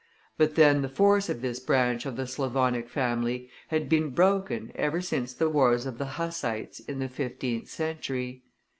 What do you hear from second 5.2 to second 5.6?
the